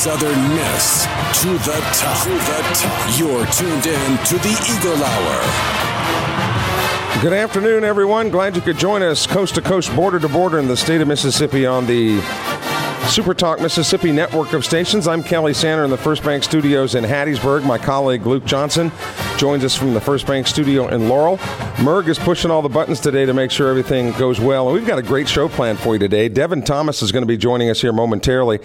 [0.00, 1.04] Southern Miss
[1.42, 2.24] to the top.
[2.24, 3.18] To the top.
[3.18, 5.42] You're tuned in to the Eagle Hour.
[7.20, 8.30] Good afternoon, everyone.
[8.30, 11.08] Glad you could join us coast to coast, border to border in the state of
[11.08, 12.18] Mississippi on the
[13.08, 15.08] Super Talk Mississippi network of stations.
[15.08, 17.64] I'm Kelly Sander in the First Bank Studios in Hattiesburg.
[17.64, 18.92] My colleague Luke Johnson
[19.36, 21.38] joins us from the First Bank Studio in Laurel.
[21.78, 24.68] Merg is pushing all the buttons today to make sure everything goes well.
[24.68, 26.28] And we've got a great show planned for you today.
[26.28, 28.60] Devin Thomas is going to be joining us here momentarily.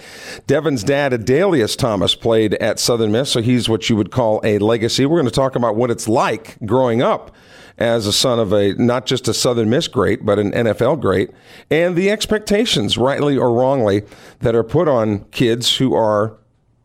[0.46, 4.58] Devin's dad, Adalius Thomas, played at Southern Miss, so he's what you would call a
[4.58, 5.06] legacy.
[5.06, 7.34] We're going to talk about what it's like growing up
[7.78, 11.30] as a son of a not just a Southern Miss great, but an NFL great,
[11.70, 14.02] and the expectations, rightly or wrongly,
[14.40, 16.36] that are put on kids who are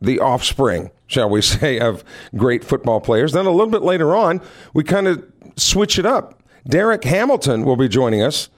[0.02, 2.04] the offspring, shall we say, of
[2.36, 3.34] great football players.
[3.34, 4.42] Then a little bit later on,
[4.74, 5.24] we kind of
[5.56, 6.42] switch it up.
[6.68, 8.50] Derek Hamilton will be joining us.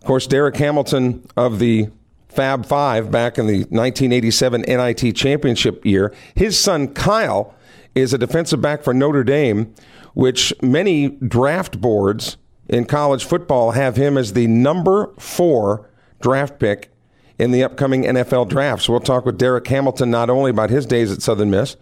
[0.00, 1.88] Of course, Derek Hamilton of the
[2.28, 6.12] Fab Five back in the 1987 NIT championship year.
[6.34, 7.54] His son Kyle
[7.94, 9.72] is a defensive back for Notre Dame
[10.14, 12.36] which many draft boards
[12.68, 15.90] in college football have him as the number four
[16.20, 16.93] draft pick
[17.38, 18.82] in the upcoming NFL draft.
[18.82, 21.76] So we'll talk with Derek Hamilton not only about his days at Southern Miss,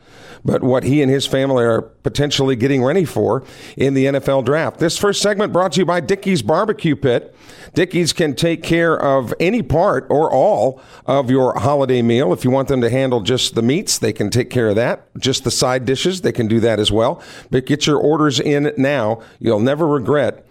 [0.45, 3.45] but what he and his family are potentially getting ready for
[3.77, 4.79] in the NFL draft.
[4.79, 7.35] This first segment brought to you by Dickey's Barbecue Pit.
[7.75, 12.33] Dickey's can take care of any part or all of your holiday meal.
[12.33, 15.07] If you want them to handle just the meats, they can take care of that.
[15.19, 17.23] Just the side dishes, they can do that as well.
[17.51, 19.23] But get your orders in now.
[19.39, 20.47] You'll never regret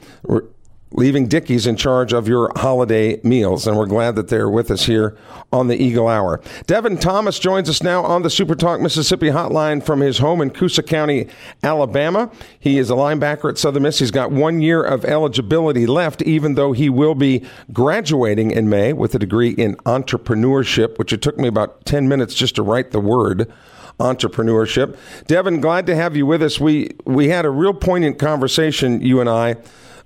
[0.93, 3.65] leaving Dickey's in charge of your holiday meals.
[3.65, 5.17] And we're glad that they're with us here
[5.51, 6.41] on the Eagle Hour.
[6.67, 10.49] Devin Thomas joins us now on the Super Talk Mississippi hotline from his home in
[10.49, 11.27] Coosa County,
[11.63, 12.29] Alabama.
[12.59, 13.99] He is a linebacker at Southern Miss.
[13.99, 18.93] He's got one year of eligibility left, even though he will be graduating in May
[18.93, 22.91] with a degree in entrepreneurship, which it took me about 10 minutes just to write
[22.91, 23.51] the word
[23.99, 24.97] entrepreneurship.
[25.27, 26.59] Devin, glad to have you with us.
[26.59, 29.57] We we had a real poignant conversation, you and I,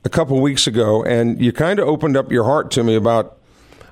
[0.05, 3.37] a couple weeks ago, and you kind of opened up your heart to me about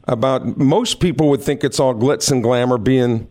[0.05, 3.27] about most people would think it's all glitz and glamour being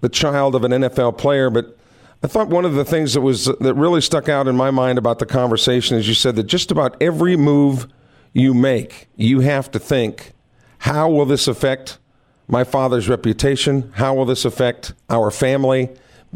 [0.00, 1.76] the child of an NFL player, but
[2.22, 4.98] I thought one of the things that was that really stuck out in my mind
[4.98, 7.88] about the conversation is you said that just about every move
[8.32, 10.32] you make, you have to think,
[10.78, 11.98] how will this affect
[12.46, 13.90] my father's reputation?
[13.96, 15.88] How will this affect our family?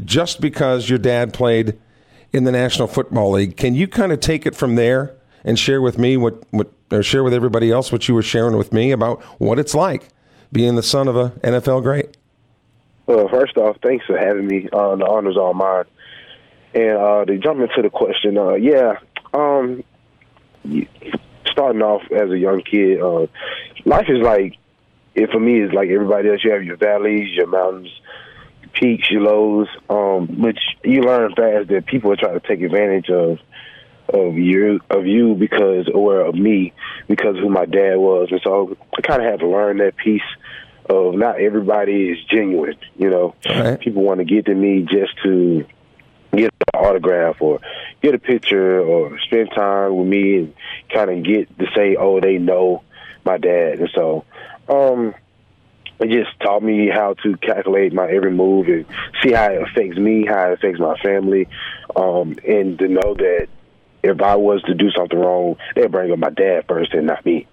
[0.04, 1.78] Just because your dad played
[2.32, 5.14] in the National Football League, can you kind of take it from there?
[5.44, 8.56] And share with me what, what or share with everybody else what you were sharing
[8.56, 10.08] with me about what it's like
[10.52, 12.16] being the son of a NFL great.
[13.06, 14.68] Well, first off, thanks for having me.
[14.72, 15.84] Uh, the honor's all mine.
[16.74, 18.98] And uh, to jump into the question, uh, yeah,
[19.34, 19.84] um,
[21.46, 23.26] starting off as a young kid, uh,
[23.84, 24.56] life is like,
[25.14, 26.42] it, for me, is like everybody else.
[26.42, 27.90] You have your valleys, your mountains,
[28.62, 32.62] your peaks, your lows, um, which you learn fast that people are trying to take
[32.62, 33.38] advantage of
[34.08, 36.72] of you of you because or of me
[37.08, 38.28] because of who my dad was.
[38.30, 40.22] And so I kind of had to learn that piece
[40.88, 43.34] of not everybody is genuine you know.
[43.48, 43.80] Right.
[43.80, 45.66] people want to get to me just to
[46.32, 47.60] get an autograph or
[48.02, 50.54] get a picture or spend time with me and
[50.92, 52.82] kind of get to say oh they know
[53.24, 53.80] my dad.
[53.80, 54.24] And so
[54.68, 55.14] um
[56.00, 58.84] it just taught me how to calculate my every move and
[59.22, 61.48] see how it affects me, how it affects my family,
[61.94, 63.48] um, and to know that
[64.04, 67.24] if I was to do something wrong, they'd bring up my dad first and not
[67.24, 67.46] me.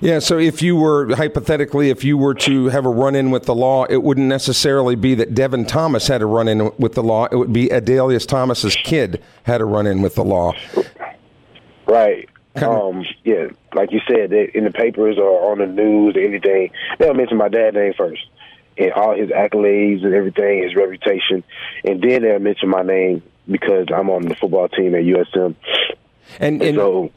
[0.00, 3.44] Yeah, so if you were, hypothetically, if you were to have a run in with
[3.44, 7.02] the law, it wouldn't necessarily be that Devin Thomas had a run in with the
[7.02, 7.26] law.
[7.26, 10.52] It would be Adalius Thomas's kid had a run in with the law.
[11.86, 12.28] Right.
[12.56, 17.12] Um, yeah, like you said, in the papers or on the news or anything, they'll
[17.12, 18.22] mention my dad's name first
[18.78, 21.42] and all his accolades and everything, his reputation,
[21.84, 25.54] and then they'll mention my name because I'm on the football team at USM.
[26.40, 27.10] And, and so,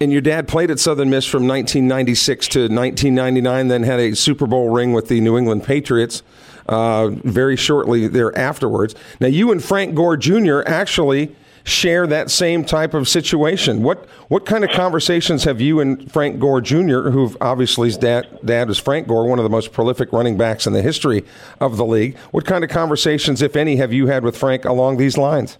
[0.00, 4.46] and your dad played at Southern Miss from 1996 to 1999, then had a Super
[4.46, 6.22] Bowl ring with the New England Patriots
[6.68, 8.94] uh, very shortly there afterwards.
[9.20, 10.62] Now, you and Frank Gore Jr.
[10.66, 11.34] actually
[11.64, 13.82] share that same type of situation.
[13.82, 18.38] What what kind of conversations have you and Frank Gore Jr., who obviously his dad
[18.44, 21.24] dad was Frank Gore, one of the most prolific running backs in the history
[21.60, 22.16] of the league.
[22.30, 25.58] What kind of conversations, if any, have you had with Frank along these lines?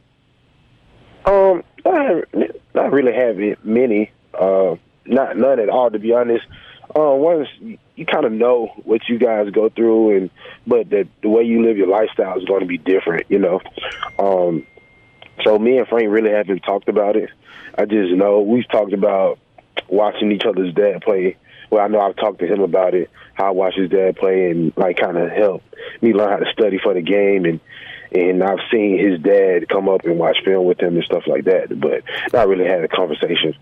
[1.24, 2.22] Um, I
[2.74, 4.10] not really have many.
[4.34, 6.44] Uh, not none at all, to be honest.
[6.96, 7.48] Uh, once
[7.96, 10.30] you kind of know what you guys go through, and
[10.66, 13.60] but the the way you live your lifestyle is going to be different, you know.
[14.18, 14.66] Um,
[15.42, 17.30] so me and Frank really haven't talked about it.
[17.76, 19.38] I just know we've talked about
[19.88, 21.36] watching each other's dad play.
[21.70, 24.50] Well, I know I've talked to him about it, how I watch his dad play,
[24.50, 25.62] and like kind of help
[26.00, 27.60] me learn how to study for the game and
[28.12, 31.44] and I've seen his dad come up and watch film with him and stuff like
[31.44, 32.02] that, but
[32.32, 33.54] not really had a conversation.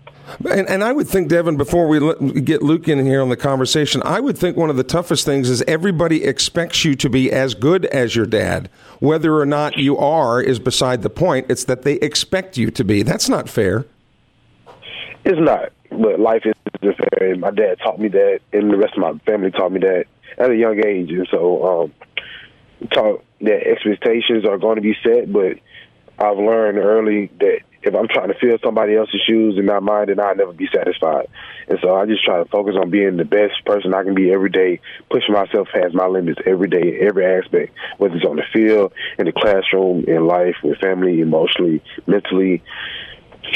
[0.49, 4.01] And, and I would think, Devin, before we get Luke in here on the conversation,
[4.03, 7.53] I would think one of the toughest things is everybody expects you to be as
[7.53, 8.69] good as your dad.
[8.99, 11.47] Whether or not you are is beside the point.
[11.49, 13.03] It's that they expect you to be.
[13.03, 13.85] That's not fair.
[15.25, 17.35] It's not, but life is fair.
[17.37, 20.05] My dad taught me that, and the rest of my family taught me that
[20.37, 21.93] at a young age, and so um,
[22.91, 25.57] taught that expectations are going to be set, but
[26.17, 30.07] I've learned early that if I'm trying to fill somebody else's shoes and not mine,
[30.07, 31.27] then I'll never be satisfied.
[31.67, 34.31] And so I just try to focus on being the best person I can be
[34.31, 38.43] every day, pushing myself past my limits every day, every aspect, whether it's on the
[38.53, 42.63] field, in the classroom, in life, with family, emotionally, mentally,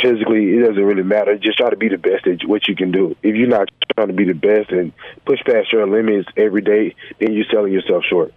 [0.01, 0.57] physically.
[0.57, 1.37] It doesn't really matter.
[1.37, 3.15] Just try to be the best at what you can do.
[3.23, 4.91] If you're not trying to be the best and
[5.25, 8.33] push past your limits every day, then you're selling yourself short.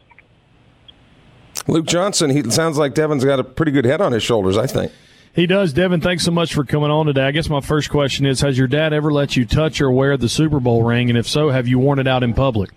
[1.67, 4.67] Luke Johnson, he sounds like Devin's got a pretty good head on his shoulders, I
[4.67, 4.93] think.
[5.33, 5.73] He does.
[5.73, 7.23] Devin, thanks so much for coming on today.
[7.23, 10.17] I guess my first question is Has your dad ever let you touch or wear
[10.17, 11.09] the Super Bowl ring?
[11.09, 12.71] And if so, have you worn it out in public?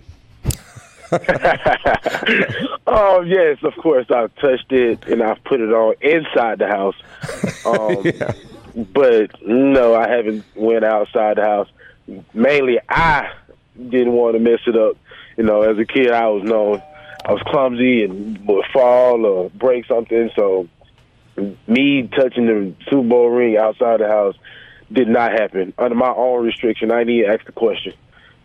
[2.87, 4.05] oh yes, of course.
[4.09, 6.95] I've touched it and I've put it on inside the house.
[7.65, 8.33] Um, yeah.
[8.93, 11.69] But no, I haven't went outside the house.
[12.33, 13.31] Mainly, I
[13.75, 14.97] didn't want to mess it up.
[15.37, 16.81] You know, as a kid, I was known
[17.25, 20.29] I was clumsy and would fall or break something.
[20.35, 20.67] So
[21.67, 24.35] me touching the Super Bowl ring outside the house
[24.91, 26.91] did not happen under my own restriction.
[26.91, 27.93] I need to ask the question.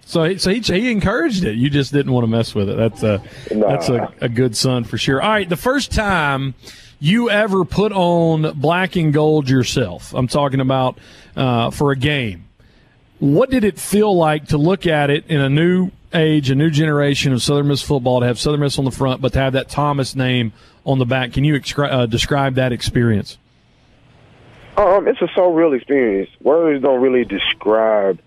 [0.04, 1.56] So, so he, he encouraged it.
[1.56, 2.76] You just didn't want to mess with it.
[2.76, 3.22] That's a
[3.54, 3.68] nah.
[3.68, 5.20] that's a, a good son for sure.
[5.20, 6.54] All right, the first time
[6.98, 10.98] you ever put on black and gold yourself, I'm talking about
[11.36, 12.46] uh, for a game.
[13.18, 16.70] What did it feel like to look at it in a new age, a new
[16.70, 19.52] generation of Southern Miss football to have Southern Miss on the front, but to have
[19.54, 20.52] that Thomas name
[20.84, 21.32] on the back.
[21.32, 23.38] Can you uh, describe that experience?
[24.76, 26.30] Um, it's a so real experience.
[26.40, 28.20] Words don't really describe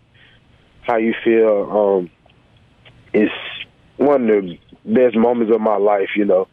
[0.82, 2.00] how you feel.
[2.00, 2.10] Um,
[3.14, 3.34] it's
[3.98, 6.10] one of the best moments of my life.
[6.16, 6.48] You know,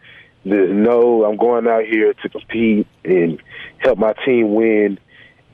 [0.44, 3.42] there's no I'm going out here to compete and
[3.78, 4.98] help my team win,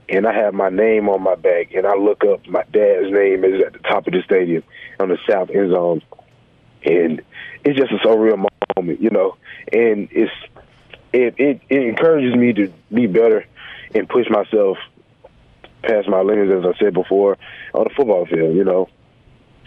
[0.09, 3.45] and I have my name on my back, and I look up my dad's name
[3.45, 4.63] is at the top of the stadium
[5.01, 6.03] on the south end zone,
[6.85, 7.23] and
[7.65, 8.37] it's just a so real
[8.77, 9.37] moment, you know.
[9.73, 10.33] And it's
[11.13, 13.47] it, it it encourages me to be better
[13.95, 14.79] and push myself
[15.83, 17.39] past my limits, as I said before,
[17.73, 18.89] on the football field, you know.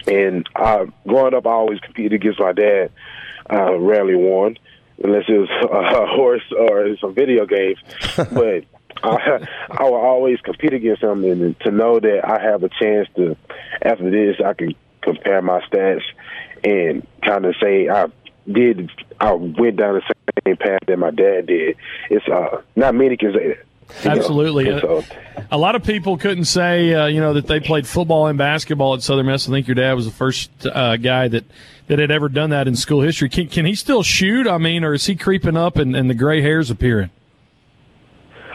[0.06, 2.90] And I, growing up, I always competed against my dad.
[3.48, 4.58] I rarely won,
[5.02, 7.78] unless it was a horse or some video games.
[8.16, 8.64] but
[9.02, 13.08] I, I will always compete against him, and to know that I have a chance
[13.16, 13.36] to,
[13.82, 16.02] after this, I can compare my stats
[16.64, 18.06] and kind of say I
[18.50, 21.76] did I went down the same path that my dad did.
[22.10, 23.64] It's uh, not many can say that.
[24.04, 24.66] Absolutely.
[24.80, 25.02] So,
[25.50, 28.94] a lot of people couldn't say, uh, you know, that they played football and basketball
[28.94, 29.48] at Southern Miss.
[29.48, 31.44] I think your dad was the first uh, guy that,
[31.86, 33.30] that had ever done that in school history.
[33.30, 34.46] Can, can he still shoot?
[34.46, 37.10] I mean, or is he creeping up and, and the gray hairs appearing?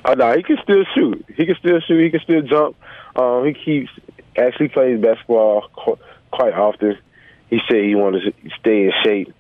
[0.06, 1.26] Oh, no, he can still shoot.
[1.36, 2.04] He can still shoot.
[2.04, 2.76] He can still jump.
[3.16, 3.90] Um, he keeps
[4.38, 5.70] actually plays basketball
[6.32, 6.98] quite often.
[7.50, 9.34] He said he wanted to stay in shape.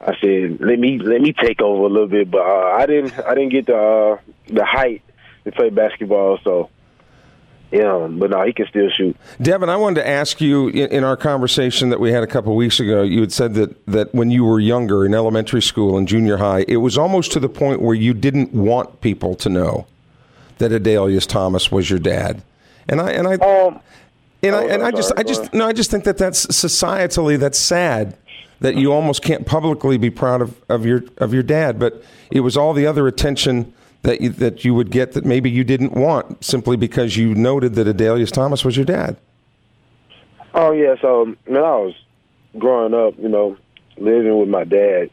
[0.00, 3.18] I said, "Let me let me take over a little bit," but uh, I didn't.
[3.18, 5.02] I didn't get the uh, the height
[5.44, 6.70] to play basketball, so
[7.70, 9.14] yeah, but no, he can still shoot.
[9.42, 12.56] Devin, I wanted to ask you in, in our conversation that we had a couple
[12.56, 13.02] weeks ago.
[13.02, 16.64] You had said that that when you were younger in elementary school and junior high,
[16.66, 19.86] it was almost to the point where you didn't want people to know
[20.60, 22.42] that Adalius Thomas was your dad.
[22.88, 23.80] And I and I um,
[24.42, 27.38] and I, oh, and I just, I just, no, I just think that that's societally
[27.38, 28.16] that's sad
[28.60, 31.78] that you almost can't publicly be proud of, of your of your dad.
[31.78, 35.50] But it was all the other attention that you, that you would get that maybe
[35.50, 39.16] you didn't want simply because you noted that Adalius Thomas was your dad.
[40.54, 41.94] Oh yeah, so when I was
[42.58, 43.56] growing up, you know,
[43.98, 45.10] living with my dad,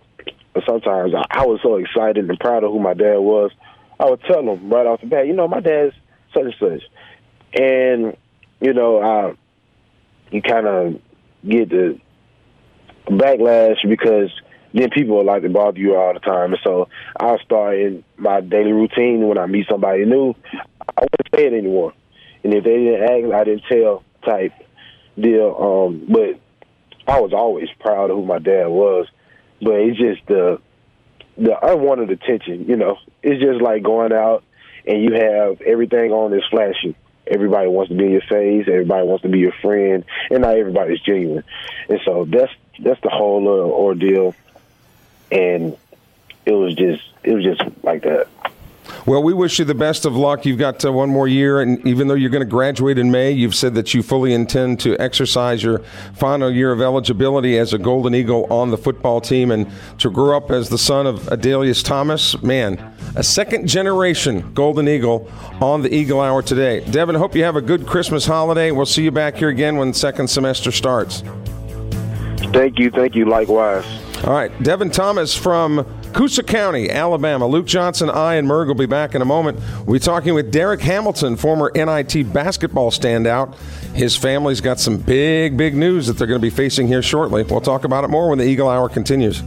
[0.65, 3.51] sometimes I, I was so excited and proud of who my dad was.
[3.99, 5.95] I would tell them right off the bat, you know, my dad's
[6.33, 6.83] such and such,
[7.59, 8.17] and
[8.59, 9.35] you know, I,
[10.31, 11.01] you kind of
[11.47, 11.99] get the
[13.07, 14.31] backlash because
[14.73, 16.55] then people like to bother you all the time.
[16.63, 16.89] So
[17.19, 20.35] I'll start in my daily routine when I meet somebody new.
[20.97, 21.93] I wouldn't say it anymore.
[22.43, 24.53] And if they didn't ask, I didn't tell type
[25.19, 25.55] deal.
[25.57, 26.39] Um, but
[27.11, 29.07] I was always proud of who my dad was.
[29.61, 30.61] But it's just the
[31.37, 32.97] the unwanted attention, you know.
[33.21, 34.43] It's just like going out
[34.85, 36.95] and you have everything on this flashy.
[37.25, 38.67] Everybody wants to be in your face.
[38.67, 41.43] Everybody wants to be your friend, and not everybody's genuine.
[41.89, 44.33] And so that's that's the whole ordeal.
[45.29, 45.77] And
[46.45, 48.27] it was just it was just like that.
[49.07, 50.45] Well, we wish you the best of luck.
[50.45, 53.31] You've got uh, one more year, and even though you're going to graduate in May,
[53.31, 55.79] you've said that you fully intend to exercise your
[56.13, 60.35] final year of eligibility as a Golden Eagle on the football team and to grow
[60.35, 62.43] up as the son of Adalius Thomas.
[62.43, 66.81] Man, a second generation Golden Eagle on the Eagle Hour today.
[66.91, 68.71] Devin, hope you have a good Christmas holiday.
[68.71, 71.23] We'll see you back here again when the second semester starts.
[72.51, 72.91] Thank you.
[72.91, 73.23] Thank you.
[73.23, 73.85] Likewise.
[74.25, 74.51] All right.
[74.63, 75.85] Devin Thomas from
[76.17, 77.45] Coosa County, Alabama.
[77.45, 79.59] Luke Johnson, I, and Merg will be back in a moment.
[79.85, 83.55] We'll be talking with Derek Hamilton, former NIT basketball standout.
[83.93, 87.43] His family's got some big, big news that they're going to be facing here shortly.
[87.43, 89.43] We'll talk about it more when the Eagle Hour continues.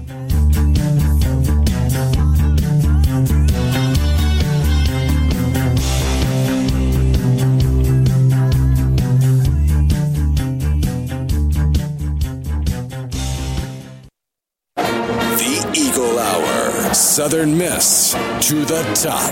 [17.21, 18.12] Southern Miss
[18.49, 19.31] to the top.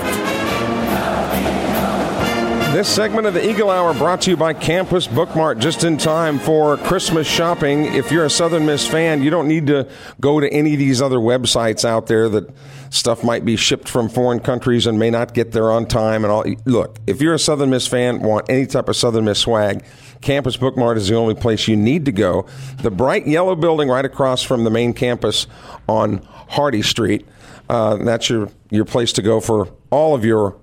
[2.71, 6.37] This segment of the Eagle Hour brought to you by Campus Bookmart just in time
[6.37, 7.85] for Christmas shopping.
[7.85, 9.89] If you're a Southern Miss fan, you don't need to
[10.21, 12.53] go to any of these other websites out there that
[12.91, 16.31] stuff might be shipped from foreign countries and may not get there on time and
[16.31, 16.45] all.
[16.65, 19.83] Look, if you're a Southern Miss fan, want any type of Southern Miss swag,
[20.21, 22.45] Campus Bookmart is the only place you need to go.
[22.83, 25.47] The bright yellow building right across from the main campus
[25.87, 26.19] on
[26.49, 27.25] Hardy Street.
[27.69, 30.59] Uh, that's your, your place to go for all of your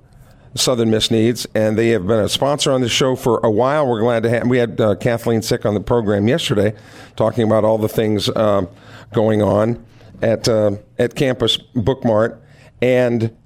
[0.54, 3.86] Southern Miss needs, and they have been a sponsor on the show for a while.
[3.86, 4.48] We're glad to have.
[4.48, 6.74] We had uh, Kathleen Sick on the program yesterday,
[7.14, 8.66] talking about all the things uh,
[9.12, 9.84] going on
[10.22, 12.40] at uh, at Campus Bookmart,
[12.80, 13.36] and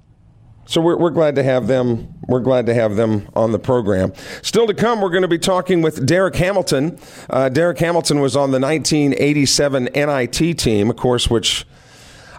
[0.65, 2.13] so we're, we're glad to have them.
[2.27, 4.13] We're glad to have them on the program.
[4.41, 6.97] Still to come, we're going to be talking with Derek Hamilton.
[7.29, 11.65] Uh, Derek Hamilton was on the 1987 NIT team, of course, which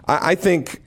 [0.07, 0.81] I, I think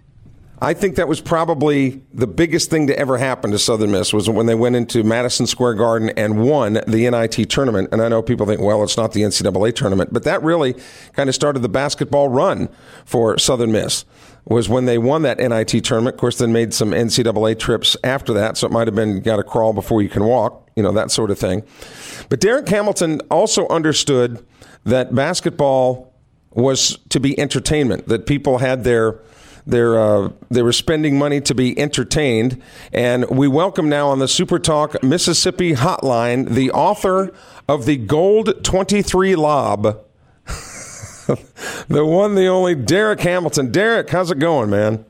[0.58, 4.30] I think that was probably the biggest thing to ever happen to Southern Miss was
[4.30, 7.90] when they went into Madison Square Garden and won the NIT tournament.
[7.92, 10.75] And I know people think, well, it's not the NCAA tournament, but that really
[11.12, 12.70] kind of started the basketball run
[13.04, 14.06] for Southern Miss.
[14.48, 16.14] Was when they won that NIT tournament.
[16.14, 19.36] Of course, then made some NCAA trips after that, so it might have been got
[19.36, 21.64] to crawl before you can walk, you know, that sort of thing.
[22.28, 24.46] But Derek Hamilton also understood
[24.84, 26.14] that basketball
[26.52, 29.20] was to be entertainment, that people had their
[29.66, 32.62] they're, uh, they were spending money to be entertained.
[32.92, 37.32] And we welcome now on the Super Talk Mississippi Hotline the author
[37.68, 39.82] of the Gold 23 Lob,
[40.46, 43.73] the one, the only Derek Hamilton.
[43.73, 45.04] Derek, how's it going, man?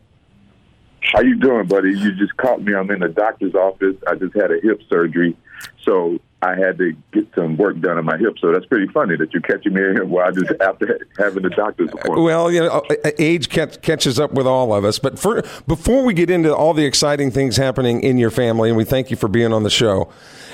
[1.13, 1.97] How you doing, buddy?
[1.97, 2.75] You just caught me.
[2.75, 3.97] I'm in the doctor's office.
[4.09, 5.37] I just had a hip surgery,
[5.83, 8.38] so I had to get some work done on my hip.
[8.40, 11.88] So that's pretty funny that you're catching me while I just after having the doctor's
[11.88, 12.23] appointment.
[12.23, 14.99] Well, you know, uh, uh, age catches up with all of us.
[14.99, 18.76] But for, before we get into all the exciting things happening in your family, and
[18.76, 20.12] we thank you for being on the show,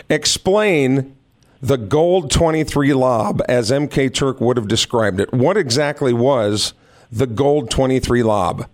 [0.09, 1.17] explain
[1.61, 5.33] the Gold 23 lob as MK Turk would have described it.
[5.33, 6.75] What exactly was
[7.11, 8.69] the Gold 23 lob?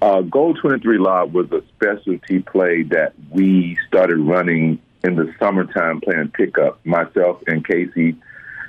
[0.00, 6.00] Uh, Gold 23 lob was a specialty play that we started running in the summertime
[6.00, 6.84] playing pickup.
[6.84, 8.16] Myself and Casey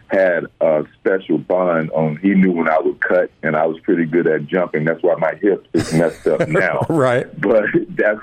[0.10, 2.18] had a special bond on.
[2.18, 4.86] He knew when I would cut, and I was pretty good at jumping.
[4.86, 6.86] That's why my hip is messed up now.
[6.90, 7.26] right.
[7.40, 8.22] But that's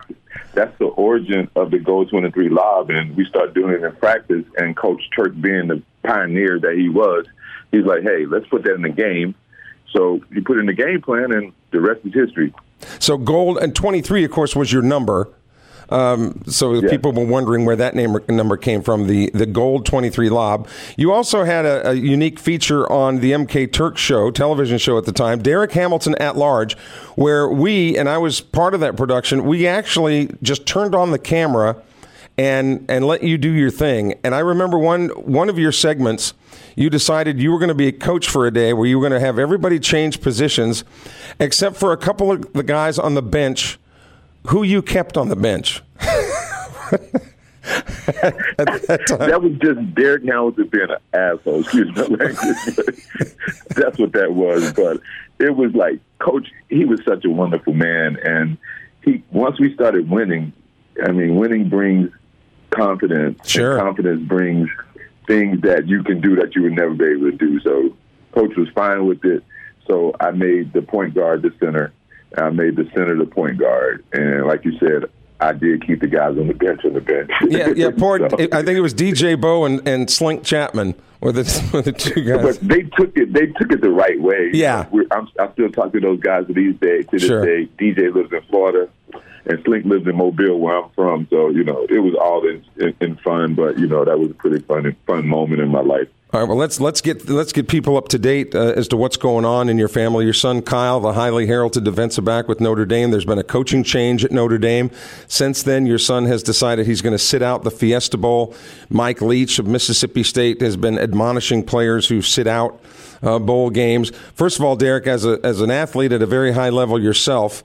[0.55, 4.45] that's the origin of the Gold 23 lob, and we started doing it in practice.
[4.57, 7.27] And Coach Turk, being the pioneer that he was,
[7.71, 9.35] he's like, "Hey, let's put that in the game."
[9.93, 12.53] So he put in the game plan, and the rest is history.
[12.99, 15.29] So gold and 23, of course, was your number.
[15.95, 16.91] Um, so yeah.
[16.91, 20.67] people were wondering where that name, number came from, the, the Gold 23 Lob.
[20.97, 25.05] You also had a, a, unique feature on the MK Turk show, television show at
[25.05, 26.77] the time, Derek Hamilton at Large,
[27.15, 31.19] where we, and I was part of that production, we actually just turned on the
[31.19, 31.81] camera
[32.37, 34.15] and and let you do your thing.
[34.25, 36.35] And I remember one one of your segments,
[36.75, 39.09] you decided you were going to be a coach for a day where you were
[39.09, 40.83] going to have everybody change positions,
[41.39, 43.79] except for a couple of the guys on the bench
[44.47, 45.83] who you kept on the bench.
[47.65, 51.61] that, that, was just Derek Hamilton being an asshole.
[51.61, 52.37] Excuse my language.
[53.71, 54.73] that's what that was.
[54.73, 55.01] But
[55.39, 58.19] it was like, Coach, he was such a wonderful man.
[58.23, 58.59] And
[59.03, 60.53] he once we started winning,
[61.03, 62.11] I mean, winning brings
[62.71, 63.49] confidence.
[63.49, 63.79] Sure.
[63.79, 64.69] confidence brings
[65.27, 67.61] things that you can do that you would never be able to do.
[67.61, 67.97] So
[68.33, 69.43] coach was fine with it.
[69.87, 71.93] So I made the point guard the center.
[72.38, 74.05] I made the center the point guard.
[74.12, 75.11] And like you said,
[75.41, 77.31] I did keep the guys on the bench on the bench.
[77.49, 77.91] Yeah, yeah.
[77.97, 78.37] Poor, so.
[78.37, 82.23] I think it was DJ Bowe and, and Slink Chapman were the, were the two
[82.23, 82.59] guys.
[82.59, 83.33] But they took it.
[83.33, 84.50] They took it the right way.
[84.53, 87.07] Yeah, I'm, I still talk to those guys to these days.
[87.07, 87.45] To this sure.
[87.45, 88.88] day, DJ lives in Florida
[89.47, 91.26] and Slink lives in Mobile, where I'm from.
[91.31, 94.31] So you know, it was all in, in, in fun, but you know, that was
[94.31, 96.09] a pretty fun fun moment in my life.
[96.35, 98.97] All right, well let's let's get let's get people up to date uh, as to
[98.97, 100.25] what's going on in your family.
[100.25, 103.12] Your son Kyle, the highly heralded defensive back with Notre Dame.
[103.12, 104.91] There's been a coaching change at Notre Dame.
[105.29, 108.53] Since then, your son has decided he's going to sit out the Fiesta Bowl.
[108.91, 112.83] Mike Leach of Mississippi State has been admonishing players who sit out
[113.23, 114.11] uh, bowl games.
[114.35, 117.62] First of all, Derek, as a as an athlete at a very high level yourself.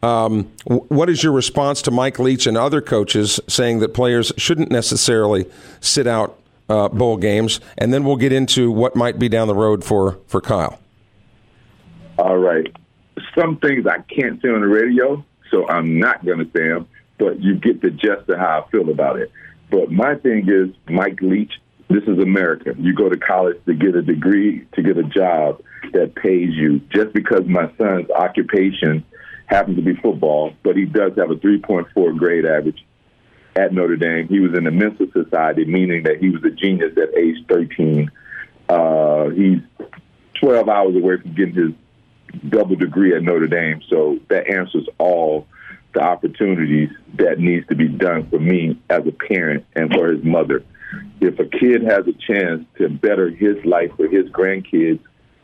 [0.00, 4.70] Um, what is your response to Mike Leach and other coaches saying that players shouldn't
[4.70, 5.46] necessarily
[5.80, 6.38] sit out
[6.72, 7.60] uh, bowl games?
[7.76, 10.78] And then we'll get into what might be down the road for, for Kyle.
[12.18, 12.74] All right.
[13.38, 16.88] Some things I can't say on the radio, so I'm not going to say them,
[17.18, 19.30] but you get the gist of how I feel about it.
[19.70, 21.52] But my thing is, Mike Leach,
[21.88, 22.74] this is America.
[22.78, 25.62] You go to college to get a degree, to get a job
[25.92, 26.80] that pays you.
[26.90, 29.04] Just because my son's occupation
[29.46, 32.84] happens to be football, but he does have a 3.4 grade average
[33.56, 34.28] at Notre Dame.
[34.28, 38.10] He was in the Mensa Society, meaning that he was a genius at age 13.
[38.68, 39.60] Uh, he's
[40.40, 41.72] 12 hours away from getting his
[42.48, 45.46] double degree at Notre Dame, so that answers all
[45.94, 50.24] the opportunities that needs to be done for me as a parent and for his
[50.24, 50.64] mother.
[51.20, 55.00] If a kid has a chance to better his life for his grandkids,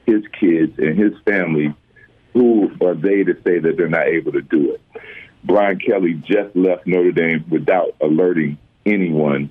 [0.07, 1.75] his kids, and his family,
[2.33, 4.81] who are they to say that they're not able to do it?
[5.45, 9.51] Brian Kelly just left Notre Dame without alerting anyone,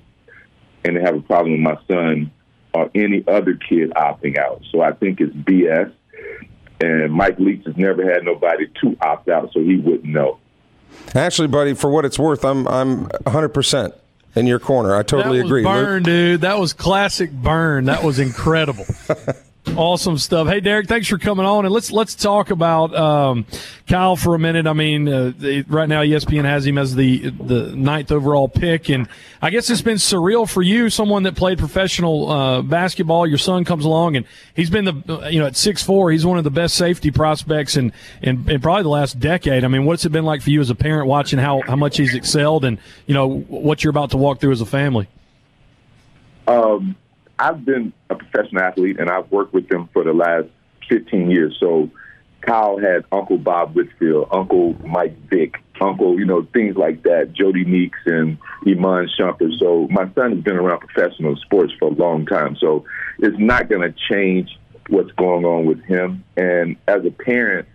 [0.84, 2.30] and they have a problem with my son
[2.74, 4.62] or any other kid opting out.
[4.70, 5.92] So I think it's BS.
[6.80, 10.38] And Mike Leach has never had nobody to opt out, so he wouldn't know.
[11.14, 13.94] Actually, buddy, for what it's worth, I'm I'm 100 percent
[14.36, 14.94] in your corner.
[14.94, 15.64] I totally agree.
[15.64, 16.04] Burn, Luke.
[16.04, 16.40] dude.
[16.42, 17.86] That was classic burn.
[17.86, 18.86] That was incredible.
[19.76, 20.48] Awesome stuff.
[20.48, 23.46] Hey, Derek, thanks for coming on, and let's let's talk about um,
[23.86, 24.66] Kyle for a minute.
[24.66, 28.88] I mean, uh, the, right now ESPN has him as the the ninth overall pick,
[28.88, 29.08] and
[29.40, 33.26] I guess it's been surreal for you, someone that played professional uh, basketball.
[33.26, 36.38] Your son comes along, and he's been the you know at six four, he's one
[36.38, 39.64] of the best safety prospects in, in in probably the last decade.
[39.64, 41.98] I mean, what's it been like for you as a parent watching how how much
[41.98, 45.08] he's excelled, and you know what you're about to walk through as a family?
[46.46, 46.96] Um
[47.38, 50.48] I've been a professional athlete and I've worked with them for the last
[50.88, 51.56] 15 years.
[51.60, 51.90] So
[52.40, 57.66] Kyle had Uncle Bob Whitfield, Uncle Mike Vick, Uncle, you know, things like that, Jodie
[57.66, 59.58] Meeks and Iman Shumpert.
[59.58, 62.56] So my son has been around professional sports for a long time.
[62.56, 62.84] So
[63.18, 64.50] it's not going to change
[64.88, 66.24] what's going on with him.
[66.36, 67.68] And as a parent,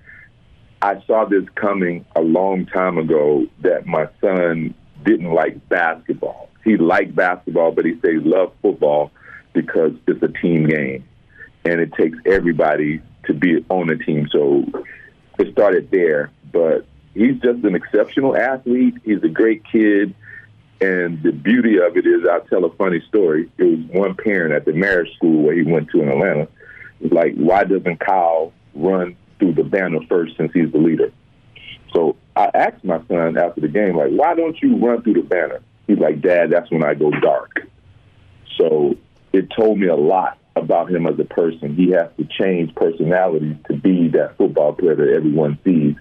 [0.82, 4.74] I saw this coming a long time ago that my son
[5.06, 6.50] didn't like basketball.
[6.66, 9.12] He liked basketball, but he said he loved football
[9.54, 11.06] because it's a team game
[11.66, 14.28] and it takes everybody to be on the team.
[14.32, 14.66] So
[15.40, 18.96] it started there, but he's just an exceptional athlete.
[19.04, 20.14] He's a great kid.
[20.82, 23.50] And the beauty of it is, I'll tell a funny story.
[23.58, 26.48] It was one parent at the Marist school where he went to in Atlanta.
[27.00, 31.12] Was like, why doesn't Kyle run through the banner first since he's the leader?
[31.94, 35.22] So I asked my son after the game, like, why don't you run through the
[35.22, 35.62] banner?
[35.88, 37.62] He's like, Dad, that's when I go dark.
[38.58, 38.96] So
[39.34, 41.76] it told me a lot about him as a person.
[41.76, 45.96] He has to change personality to be that football player that everyone sees.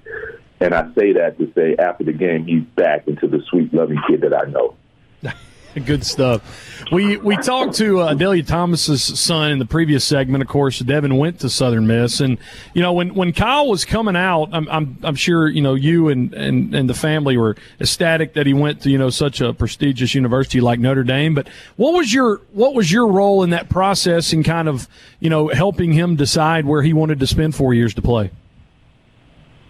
[0.61, 4.01] And I say that to say after the game, he's back into the sweet, loving
[4.09, 4.77] kid that I know.
[5.75, 6.85] Good stuff.
[6.93, 10.43] We we talked to uh, Delia Thomas's son in the previous segment.
[10.43, 12.37] Of course, Devin went to Southern Miss, and
[12.75, 16.09] you know when, when Kyle was coming out, I'm, I'm I'm sure you know you
[16.09, 19.55] and, and and the family were ecstatic that he went to you know such a
[19.55, 21.35] prestigious university like Notre Dame.
[21.35, 24.89] But what was your what was your role in that process in kind of
[25.21, 28.31] you know helping him decide where he wanted to spend four years to play?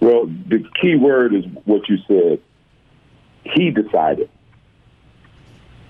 [0.00, 2.40] Well, the key word is what you said.
[3.44, 4.28] He decided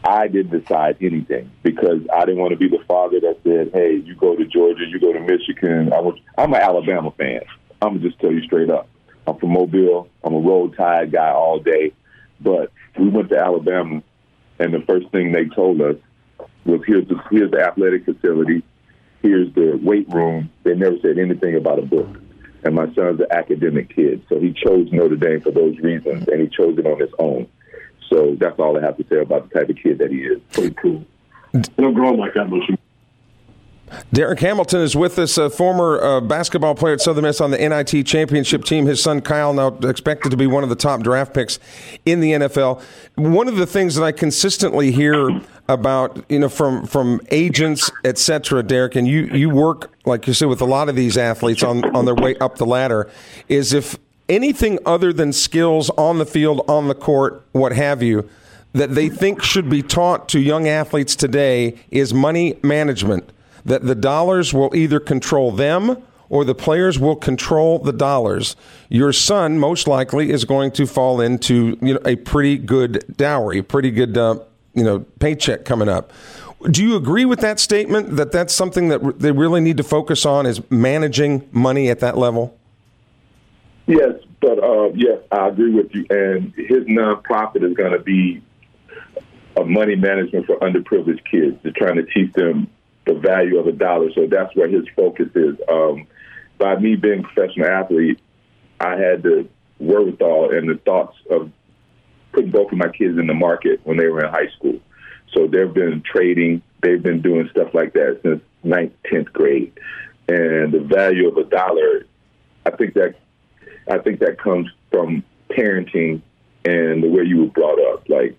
[0.04, 3.96] I didn't decide anything because I didn't want to be the father that said, "Hey,
[3.96, 7.42] you go to Georgia, you go to Michigan." I was, I'm an Alabama fan.
[7.80, 8.88] I'm gonna just tell you straight up.
[9.26, 10.08] I'm from Mobile.
[10.24, 11.92] I'm a Roll Tide guy all day.
[12.40, 14.02] But we went to Alabama,
[14.58, 15.96] and the first thing they told us
[16.64, 18.62] was here's the, here's the athletic facility,
[19.22, 20.50] here's the weight room.
[20.64, 22.08] They never said anything about a book.
[22.64, 26.40] And my son's an academic kid, so he chose Notre Dame for those reasons, and
[26.40, 27.48] he chose it on his own.
[28.12, 30.40] So that's all I have to say about the type of kid that he is.
[30.53, 31.05] Pretty cool.
[31.77, 32.70] Don't grow like that much.
[34.12, 37.59] Derek Hamilton is with us, a former uh, basketball player at Southern Miss on the
[37.59, 38.87] NIT championship team.
[38.87, 41.59] His son Kyle now expected to be one of the top draft picks
[42.07, 42.83] in the NFL.
[43.16, 45.29] One of the things that I consistently hear
[45.68, 50.48] about, you know, from from agents, etc., Derek, and you you work like you said
[50.48, 53.11] with a lot of these athletes on on their way up the ladder,
[53.48, 58.28] is if anything other than skills on the field, on the court, what have you,
[58.72, 63.30] that they think should be taught to young athletes today is money management
[63.64, 68.56] that the dollars will either control them or the players will control the dollars.
[68.88, 73.62] Your son most likely is going to fall into you know a pretty good dowry,
[73.62, 74.38] pretty good uh,
[74.74, 76.11] you know paycheck coming up.
[76.70, 80.24] Do you agree with that statement that that's something that they really need to focus
[80.24, 82.56] on is managing money at that level?
[83.87, 86.07] Yes, but uh, yes, I agree with you.
[86.11, 88.42] And his nonprofit is going to be
[89.57, 91.59] a money management for underprivileged kids.
[91.62, 92.68] They're trying to teach them
[93.07, 94.12] the value of a dollar.
[94.14, 95.57] So that's where his focus is.
[95.68, 96.07] Um,
[96.59, 98.21] by me being a professional athlete,
[98.81, 101.51] I had the wherewithal and the thoughts of
[102.33, 104.79] putting both of my kids in the market when they were in high school.
[105.35, 109.73] So they've been trading, they've been doing stuff like that since ninth, tenth grade.
[110.29, 112.07] And the value of a dollar,
[112.64, 113.16] I think that
[113.90, 116.23] I think that comes from parenting
[116.64, 118.09] and the way you were brought up.
[118.09, 118.38] Like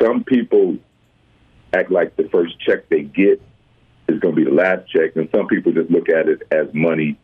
[0.00, 0.78] some people
[1.74, 3.40] act like the first check they get
[4.08, 5.16] is going to be the last check.
[5.16, 7.18] And some people just look at it as money,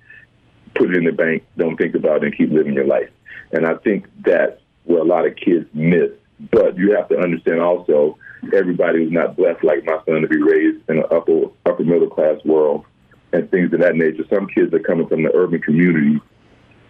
[0.75, 3.11] put it in the bank, don't think about it, and keep living your life.
[3.53, 6.11] And I think that's where a lot of kids miss.
[6.51, 8.17] But you have to understand also,
[8.55, 12.09] everybody is not blessed like my son to be raised in an upper upper middle
[12.09, 12.85] class world
[13.33, 14.25] and things of that nature.
[14.33, 16.21] Some kids are coming from the urban community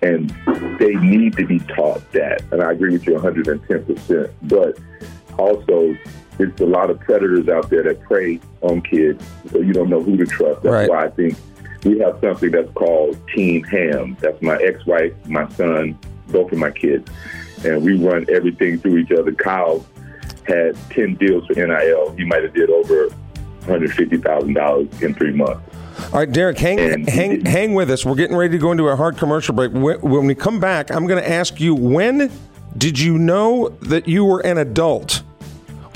[0.03, 0.31] and
[0.79, 2.43] they need to be taught that.
[2.53, 4.31] And I agree with you 110%.
[4.43, 4.79] But
[5.39, 5.97] also,
[6.39, 10.03] it's a lot of predators out there that prey on kids, so you don't know
[10.03, 10.63] who to trust.
[10.63, 10.89] That's right.
[10.89, 11.37] why I think
[11.85, 14.17] we have something that's called Team Ham.
[14.21, 17.11] That's my ex-wife, my son, both of my kids,
[17.65, 19.33] and we run everything through each other.
[19.33, 19.85] Kyle
[20.47, 22.13] had ten deals for NIL.
[22.13, 25.68] He might have did over one hundred fifty thousand dollars in three months.
[26.13, 28.05] All right, Derek, hang And- hang hang with us.
[28.07, 29.73] We're getting ready to go into a hard commercial break.
[29.73, 32.31] When when we come back, I'm going to ask you when
[32.77, 35.23] did you know that you were an adult?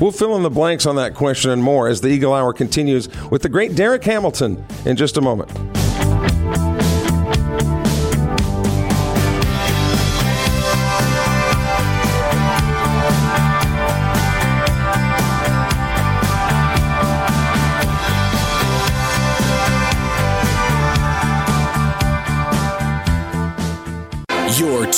[0.01, 3.09] We'll fill in the blanks on that question and more as the Eagle Hour continues
[3.31, 5.51] with the great Derek Hamilton in just a moment.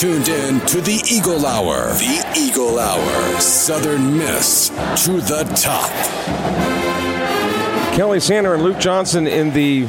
[0.04, 1.86] Tuned in to the Eagle Hour.
[1.94, 3.40] The Eagle Hour.
[3.40, 4.68] Southern Miss
[5.02, 5.90] to the top.
[7.94, 9.86] Kelly Sander and Luke Johnson in the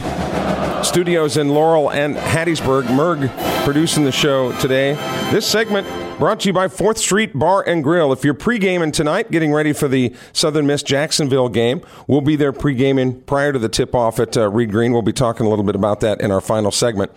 [0.86, 2.84] studios in Laurel and Hattiesburg.
[2.84, 3.30] Merg
[3.66, 4.94] producing the show today.
[5.34, 5.86] This segment
[6.18, 8.14] brought to you by 4th Street Bar and Grill.
[8.14, 12.54] If you're pre-gaming tonight, getting ready for the Southern Miss Jacksonville game, we'll be there
[12.54, 14.94] pre-gaming prior to the tip-off at uh, Reed Green.
[14.94, 17.12] We'll be talking a little bit about that in our final segment.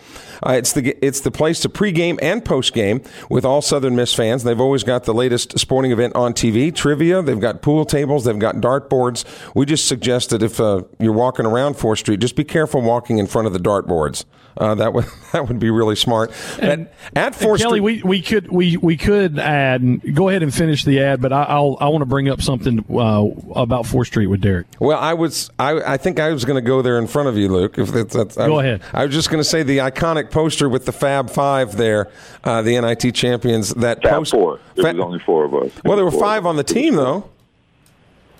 [0.46, 4.44] Uh, it's the it's the place to pregame and postgame with all Southern Miss fans.
[4.44, 7.22] They've always got the latest sporting event on TV, trivia.
[7.22, 8.24] They've got pool tables.
[8.24, 9.24] They've got dartboards.
[9.54, 13.18] We just suggest that if uh, you're walking around Fourth Street, just be careful walking
[13.18, 14.24] in front of the dartboards.
[14.56, 16.32] Uh, that would that would be really smart.
[16.58, 19.82] And- at, at Fourth Kelly, Street, we, we could we, we could add.
[19.82, 22.42] and Go ahead and finish the ad, but I, I'll I want to bring up
[22.42, 24.66] something uh, about Fourth Street with Derek.
[24.80, 27.36] Well, I was, I, I think I was going to go there in front of
[27.36, 27.78] you, Luke.
[27.78, 28.82] If that's, that's I Go was- ahead.
[28.92, 32.08] I was just going to say the iconic poster with the Fab Five there,
[32.44, 33.74] uh, the NIT champions.
[33.74, 34.60] That Fab post- four.
[34.74, 35.72] There Fa- was only four of us.
[35.84, 37.28] well, there were five on the team, though.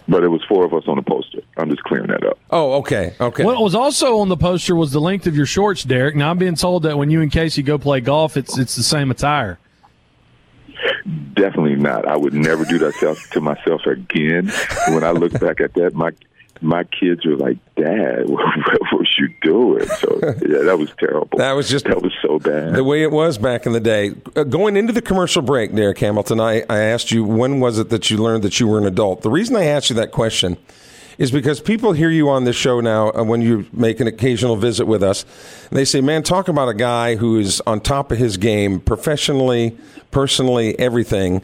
[0.09, 1.41] but it was four of us on the poster.
[1.57, 2.39] I'm just clearing that up.
[2.51, 3.45] Oh, okay, okay.
[3.45, 6.17] What was also on the poster was the length of your shorts, Derek.
[6.17, 8.83] Now I'm being told that when you and Casey go play golf, it's it's the
[8.83, 9.59] same attire.
[11.35, 12.07] Definitely not.
[12.07, 12.95] I would never do that
[13.33, 14.51] to myself again.
[14.89, 16.11] When I look back at that, my
[16.61, 18.45] my kids were like, "Dad, what,
[18.91, 21.39] what was you doing?" So yeah, that was terrible.
[21.39, 22.75] That was just- that was so bad.
[22.75, 24.13] the way it was back in the day.
[24.37, 27.89] Uh, going into the commercial break, Derek Hamilton, I, I asked you when was it
[27.91, 29.23] that you learned that you were an adult.
[29.23, 30.57] The reason I asked you that question
[31.19, 34.55] is because people hear you on this show now uh, when you make an occasional
[34.55, 35.25] visit with us.
[35.71, 39.77] They say, "Man, talk about a guy who is on top of his game, professionally,
[40.11, 41.43] personally, everything."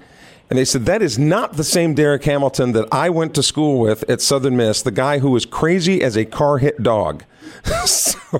[0.54, 3.80] And they said, That is not the same Derek Hamilton that I went to school
[3.80, 7.24] with at Southern Miss, the guy who was crazy as a car hit dog.
[7.86, 8.38] so,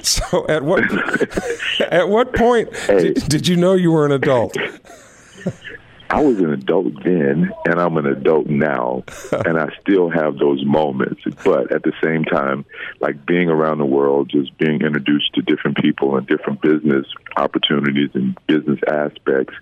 [0.00, 0.84] so at what
[1.80, 3.12] at what point hey.
[3.12, 4.56] did, did you know you were an adult?
[6.10, 10.64] I was an adult then, and I'm an adult now, and I still have those
[10.64, 11.22] moments.
[11.44, 12.64] But at the same time,
[13.00, 17.04] like being around the world, just being introduced to different people and different business
[17.36, 19.54] opportunities and business aspects,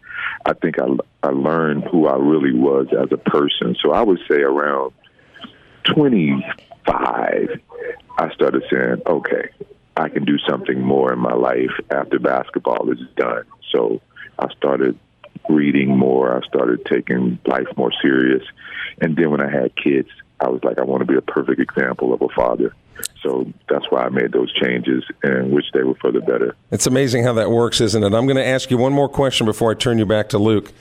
[0.45, 0.87] I think I,
[1.23, 3.77] I learned who I really was as a person.
[3.83, 4.93] So I would say around
[5.85, 7.61] 25,
[8.19, 9.51] I started saying, okay,
[9.97, 13.45] I can do something more in my life after basketball is done.
[13.73, 14.01] So
[14.39, 14.99] I started
[15.49, 16.37] reading more.
[16.37, 18.43] I started taking life more serious.
[19.01, 20.09] And then when I had kids,
[20.41, 22.75] I was like, I want to be a perfect example of a father.
[23.23, 26.55] So that's why I made those changes, and which they were for the better.
[26.71, 28.15] It's amazing how that works, isn't it?
[28.15, 30.73] I'm going to ask you one more question before I turn you back to Luke.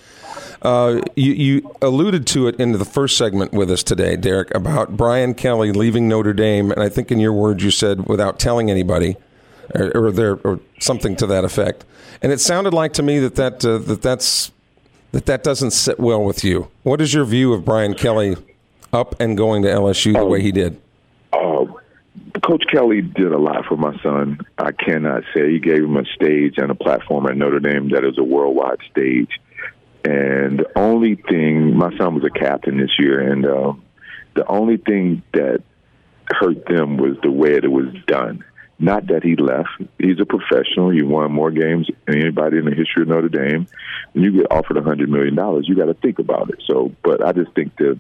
[0.61, 4.97] Uh, you, you, alluded to it in the first segment with us today, Derek, about
[4.97, 8.71] Brian Kelly leaving Notre Dame, and I think in your words you said without telling
[8.71, 9.15] anybody,
[9.75, 11.85] or, or there, or something to that effect.
[12.21, 14.51] And it sounded like to me that that uh, that that's
[15.11, 16.69] that that doesn't sit well with you.
[16.83, 18.35] What is your view of Brian Kelly
[18.91, 20.81] up and going to LSU the um, way he did?
[21.31, 21.65] Uh,
[22.45, 24.39] Coach Kelly did a lot for my son.
[24.57, 28.05] I cannot say he gave him a stage and a platform at Notre Dame that
[28.05, 29.31] is a worldwide stage.
[30.03, 33.83] And the only thing, my son was a captain this year, and um,
[34.35, 35.63] the only thing that
[36.27, 38.45] hurt them was the way it was done.
[38.77, 39.69] Not that he left.
[39.97, 40.91] He's a professional.
[40.91, 43.67] He won more games than anybody in the history of Notre Dame.
[44.13, 46.61] And you get offered a hundred million dollars, you got to think about it.
[46.67, 47.99] So, but I just think that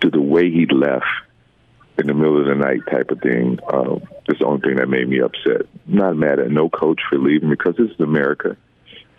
[0.00, 1.06] the way he left
[1.98, 4.88] in the middle of the night type of thing, um, that's the only thing that
[4.88, 5.66] made me upset.
[5.86, 8.56] Not mad at no coach for leaving because this is America,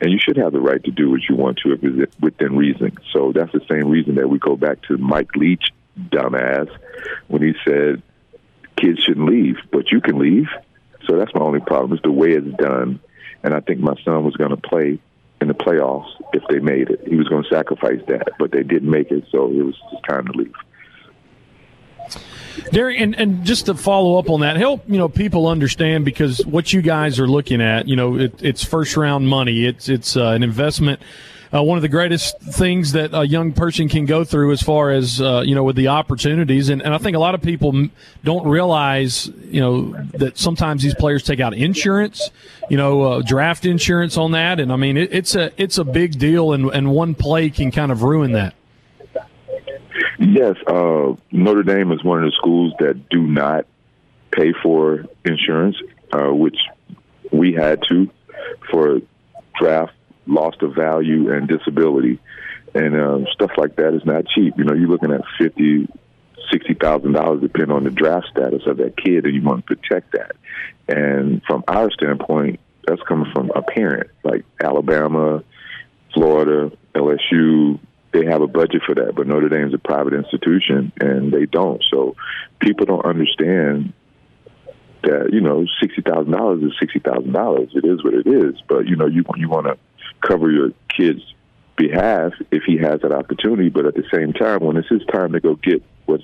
[0.01, 2.57] and you should have the right to do what you want to if it's within
[2.57, 2.97] reason.
[3.13, 6.69] So that's the same reason that we go back to Mike Leach, dumbass,
[7.27, 8.01] when he said
[8.75, 10.47] kids shouldn't leave, but you can leave.
[11.07, 12.99] So that's my only problem is the way it's done.
[13.43, 14.99] And I think my son was going to play
[15.39, 17.07] in the playoffs if they made it.
[17.07, 20.03] He was going to sacrifice that, but they didn't make it, so it was just
[20.05, 20.55] time to leave.
[22.71, 26.45] Derek, and, and just to follow up on that, help you know people understand because
[26.45, 29.65] what you guys are looking at, you know, it, it's first round money.
[29.65, 30.99] It's it's uh, an investment.
[31.53, 34.91] Uh, one of the greatest things that a young person can go through as far
[34.91, 36.69] as uh, you know with the opportunities.
[36.69, 37.87] And, and I think a lot of people
[38.23, 42.31] don't realize you know that sometimes these players take out insurance
[42.69, 44.59] you know uh, draft insurance on that.
[44.59, 47.71] And I mean it, it's a it's a big deal and, and one play can
[47.71, 48.55] kind of ruin that
[50.25, 53.65] yes uh, Notre Dame is one of the schools that do not
[54.31, 55.77] pay for insurance
[56.11, 56.57] uh, which
[57.31, 58.09] we had to
[58.69, 58.99] for
[59.59, 59.93] draft
[60.27, 62.19] loss of value and disability,
[62.73, 64.55] and um, stuff like that is not cheap.
[64.57, 65.87] You know, you're looking at fifty,
[66.51, 69.75] sixty thousand dollars, depending on the draft status of that kid, and you want to
[69.75, 70.35] protect that.
[70.87, 75.43] And from our standpoint, that's coming from a parent like Alabama,
[76.13, 77.79] Florida, LSU.
[78.15, 81.45] They have a budget for that, but Notre Dame is a private institution, and they
[81.45, 81.83] don't.
[81.91, 82.15] So
[82.61, 83.91] people don't understand
[85.03, 87.71] that you know sixty thousand dollars is sixty thousand dollars.
[87.75, 88.55] It is what it is.
[88.69, 89.77] But you know you you want to
[90.25, 91.19] cover your kid's
[91.75, 93.67] behalf if he has that opportunity.
[93.67, 96.23] But at the same time, when it's his time to go get what's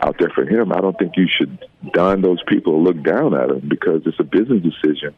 [0.00, 1.58] out there for him, I don't think you should
[1.92, 5.12] don those people look down at him because it's a business decision.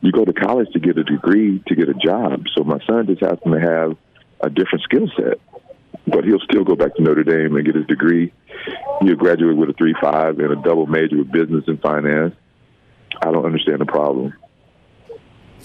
[0.00, 2.44] You go to college to get a degree to get a job.
[2.56, 3.96] So my son just happens to have
[4.40, 5.40] a different skill set.
[6.10, 8.32] But he'll still go back to Notre Dame and get his degree.
[9.02, 12.34] He'll graduate with a three five and a double major with business and finance.
[13.22, 14.34] I don't understand the problem.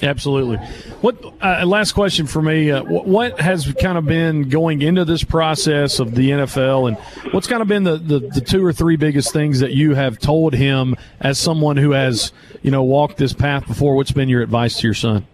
[0.01, 0.58] Absolutely.
[1.01, 2.71] What uh, last question for me?
[2.71, 7.47] Uh, what has kind of been going into this process of the NFL, and what's
[7.47, 10.53] kind of been the, the, the, two or three biggest things that you have told
[10.56, 12.32] him as someone who has
[12.63, 13.95] you know walked this path before?
[13.95, 15.27] What's been your advice to your son?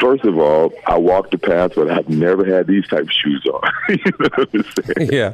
[0.00, 3.46] First of all, I walked the path, but I've never had these type of shoes
[3.52, 3.70] on.
[3.90, 5.12] you know what I'm saying?
[5.12, 5.32] Yeah.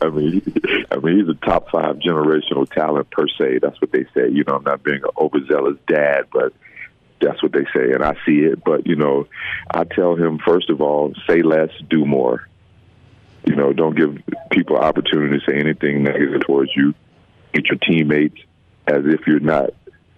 [0.00, 0.42] I mean,
[0.92, 3.58] I mean, he's a top five generational talent per se.
[3.62, 4.30] That's what they say.
[4.30, 6.52] You know, I'm not being an overzealous dad, but
[7.20, 8.62] that's what they say, and I see it.
[8.64, 9.26] But you know,
[9.70, 12.46] I tell him first of all, say less, do more.
[13.44, 16.94] You know, don't give people opportunity to say anything negative towards you.
[17.52, 18.38] Get your teammates
[18.86, 19.70] as if you're not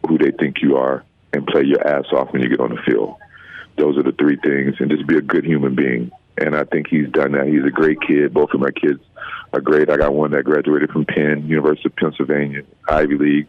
[0.07, 2.83] who they think you are, and play your ass off when you get on the
[2.83, 3.16] field.
[3.79, 6.11] Those are the three things, and just be a good human being.
[6.37, 7.47] And I think he's done that.
[7.47, 8.35] He's a great kid.
[8.35, 9.01] Both of my kids
[9.53, 9.91] are great.
[9.91, 13.47] I got one that graduated from Penn, University of Pennsylvania, Ivy League,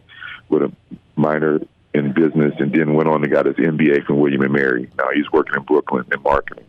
[0.48, 0.72] with a
[1.16, 1.60] minor
[1.92, 4.88] in business and then went on and got his MBA from William and Mary.
[4.96, 6.64] Now he's working in Brooklyn in marketing.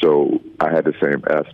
[0.00, 1.52] So I had the same as-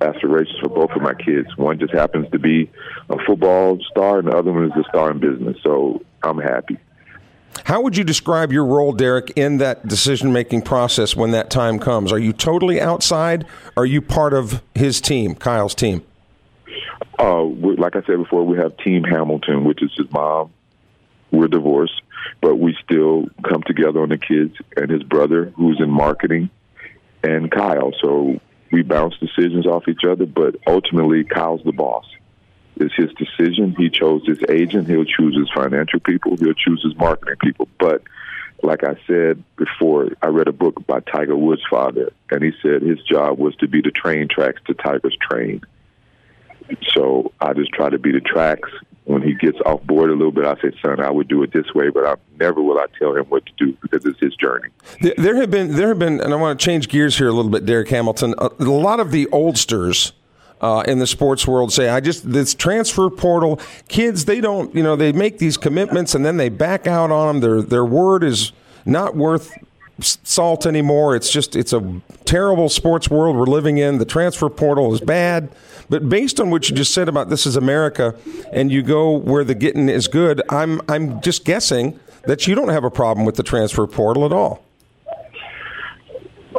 [0.00, 1.56] aspirations for both of my kids.
[1.56, 2.70] One just happens to be
[3.08, 5.56] a football star, and the other one is a star in business.
[5.62, 6.78] So I'm happy.
[7.64, 11.78] How would you describe your role, Derek, in that decision making process when that time
[11.78, 12.12] comes?
[12.12, 13.46] Are you totally outside?
[13.76, 16.04] Are you part of his team, Kyle's team?
[17.18, 20.52] Uh, like I said before, we have Team Hamilton, which is his mom.
[21.30, 22.00] We're divorced,
[22.40, 26.48] but we still come together on the kids and his brother, who's in marketing,
[27.22, 27.92] and Kyle.
[28.00, 28.40] So
[28.70, 32.06] we bounce decisions off each other, but ultimately, Kyle's the boss.
[32.80, 33.74] It's his decision.
[33.76, 34.88] He chose his agent.
[34.88, 36.36] He'll choose his financial people.
[36.36, 37.68] He'll choose his marketing people.
[37.78, 38.02] But
[38.62, 42.82] like I said before, I read a book by Tiger Woods' father, and he said
[42.82, 45.62] his job was to be the train tracks to Tiger's train.
[46.94, 48.68] So I just try to be the tracks.
[49.04, 51.50] When he gets off board a little bit, I say, "Son, I would do it
[51.50, 54.34] this way, but I never will I tell him what to do because it's his
[54.36, 54.68] journey."
[55.16, 57.50] There have been, there have been, and I want to change gears here a little
[57.50, 58.34] bit, Derek Hamilton.
[58.36, 60.12] A, a lot of the oldsters
[60.60, 64.82] uh, in the sports world say, I just, this transfer portal, kids, they don't, you
[64.82, 67.40] know, they make these commitments and then they back out on them.
[67.40, 68.52] Their, their word is
[68.84, 69.52] not worth
[70.00, 71.16] salt anymore.
[71.16, 73.98] It's just, it's a terrible sports world we're living in.
[73.98, 75.48] The transfer portal is bad.
[75.88, 78.14] But based on what you just said about this is America
[78.52, 82.68] and you go where the getting is good, I'm, I'm just guessing that you don't
[82.68, 84.62] have a problem with the transfer portal at all.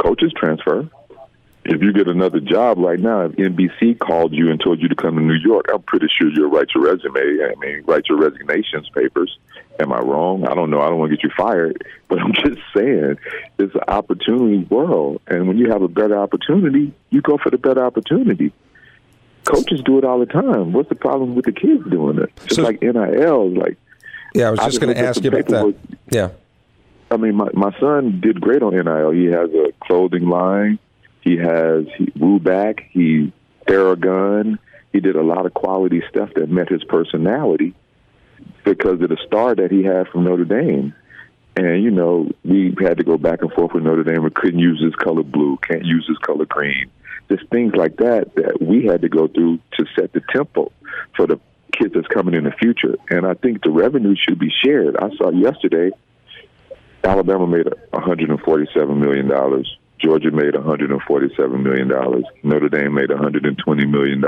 [0.02, 0.90] Coaches transfer
[1.70, 4.96] if you get another job right now, if NBC called you and told you to
[4.96, 7.20] come to New York, I'm pretty sure you'll write your resume.
[7.20, 9.38] I mean, write your resignations papers.
[9.80, 10.48] Am I wrong?
[10.48, 10.82] I don't know.
[10.82, 13.18] I don't want to get you fired, but I'm just saying
[13.60, 17.58] it's an opportunity world, and when you have a better opportunity, you go for the
[17.58, 18.52] better opportunity.
[19.46, 20.74] Coaches do it all the time.
[20.74, 22.32] What's the problem with the kids doing it?
[22.44, 23.78] Just so, like NIL, like
[24.34, 25.76] yeah, I was just going to ask you about that.
[26.10, 26.30] Yeah,
[27.10, 29.12] I mean, my my son did great on NIL.
[29.12, 30.78] He has a clothing line
[31.30, 32.86] he has he, Woo back.
[32.92, 33.32] He
[33.68, 34.58] Theragun.
[34.92, 37.76] He did a lot of quality stuff that met his personality
[38.64, 40.96] because of the star that he had from Notre Dame.
[41.56, 44.24] And you know, we had to go back and forth with Notre Dame.
[44.24, 46.90] We couldn't use his color blue, can't use his color green.
[47.30, 50.72] Just things like that that we had to go through to set the tempo
[51.16, 51.40] for the
[51.72, 52.96] kids that's coming in the future.
[53.12, 54.98] And I think the revenue should be shared.
[54.98, 55.92] I saw yesterday
[57.04, 59.32] Alabama made $147 million
[60.00, 61.90] Georgia made $147 million.
[62.44, 64.24] Notre Dame made $120 million.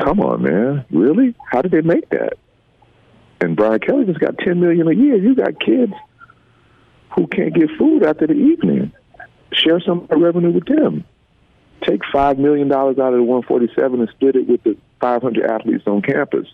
[0.00, 0.84] Come on, man.
[0.90, 1.34] Really?
[1.50, 2.34] How did they make that?
[3.40, 5.16] And Brian Kelly just got 10 million a year.
[5.16, 5.92] You got kids
[7.14, 8.92] who can't get food after the evening.
[9.52, 11.04] Share some revenue with them.
[11.84, 16.02] Take $5 million out of the 147 and split it with the 500 athletes on
[16.02, 16.48] campus.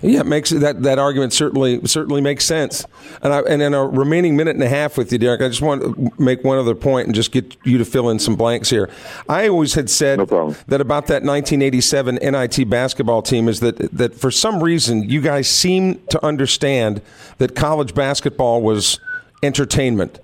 [0.00, 2.84] Yeah, it makes that that argument certainly certainly makes sense.
[3.22, 5.62] And I, and in a remaining minute and a half with you, Derek, I just
[5.62, 8.70] want to make one other point and just get you to fill in some blanks
[8.70, 8.90] here.
[9.28, 14.14] I always had said no that about that 1987 NIT basketball team is that that
[14.14, 17.00] for some reason you guys seem to understand
[17.38, 18.98] that college basketball was
[19.42, 20.18] entertainment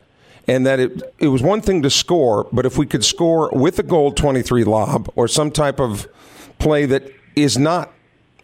[0.49, 3.79] and that it it was one thing to score, but if we could score with
[3.79, 6.09] a gold 23 lob or some type of
[6.59, 7.93] play that is not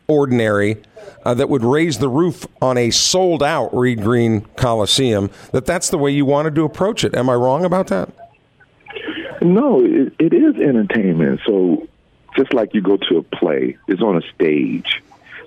[0.07, 0.83] ordinary
[1.25, 5.91] uh, that would raise the roof on a sold out Reed Green Coliseum, that that's
[5.91, 7.15] the way you wanted to approach it.
[7.15, 8.11] Am I wrong about that?
[9.43, 11.41] No, it, it is entertainment.
[11.47, 11.87] So
[12.37, 15.03] just like you go to a play, it's on a stage.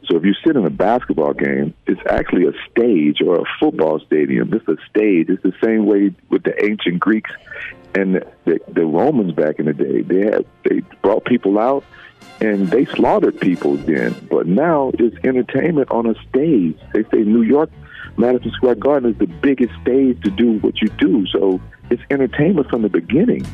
[0.06, 4.00] So if you sit in a basketball game, it's actually a stage or a football
[4.00, 4.54] stadium.
[4.54, 5.30] It's a stage.
[5.30, 7.32] It's the same way with the ancient Greeks
[7.94, 10.02] and the, the Romans back in the day.
[10.02, 11.84] They had they brought people out
[12.42, 14.16] and they slaughtered people then.
[14.30, 16.78] But now it's entertainment on a stage.
[16.94, 17.70] They say New York,
[18.18, 21.26] Madison Square Garden is the biggest stage to do what you do.
[21.28, 23.46] So it's entertainment from the beginning.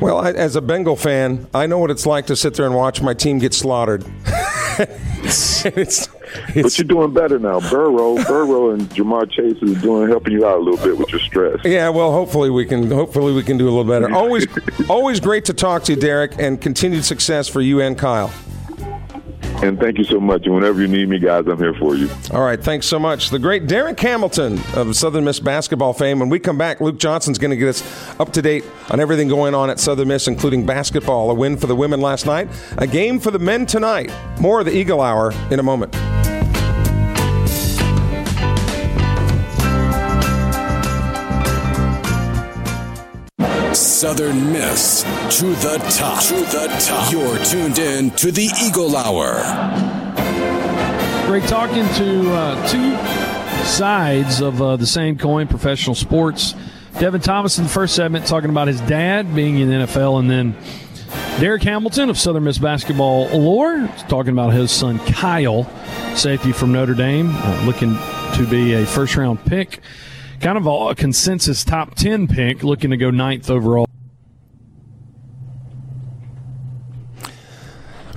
[0.00, 2.74] Well, I, as a Bengal fan, I know what it's like to sit there and
[2.74, 4.04] watch my team get slaughtered.
[4.78, 6.06] it's, it's,
[6.54, 7.60] but you're doing better now.
[7.70, 11.20] Burrow, Burrow, and Ja'Marr Chase is doing helping you out a little bit with your
[11.20, 11.58] stress.
[11.64, 12.90] Yeah, well, hopefully we can.
[12.90, 14.12] Hopefully we can do a little better.
[14.18, 14.46] Always,
[14.88, 18.32] always great to talk to you, Derek, and continued success for you and Kyle.
[19.60, 20.46] And thank you so much.
[20.46, 22.08] And whenever you need me, guys, I'm here for you.
[22.32, 22.62] All right.
[22.62, 23.30] Thanks so much.
[23.30, 26.20] The great Derek Hamilton of Southern Miss basketball fame.
[26.20, 29.28] When we come back, Luke Johnson's going to get us up to date on everything
[29.28, 32.86] going on at Southern Miss, including basketball, a win for the women last night, a
[32.86, 34.12] game for the men tonight.
[34.40, 35.96] More of the Eagle Hour in a moment.
[43.98, 45.02] Southern Miss
[45.40, 46.22] to the top.
[46.22, 47.10] To the top.
[47.10, 49.34] You're tuned in to the Eagle Hour.
[51.26, 52.94] Great talking to uh, two
[53.66, 56.54] sides of uh, the same coin, professional sports.
[57.00, 60.30] Devin Thomas in the first segment talking about his dad being in the NFL, and
[60.30, 60.54] then
[61.40, 65.68] Derek Hamilton of Southern Miss basketball lore talking about his son Kyle,
[66.14, 67.96] safety from Notre Dame, uh, looking
[68.36, 69.80] to be a first round pick,
[70.40, 73.87] kind of a consensus top 10 pick, looking to go ninth overall.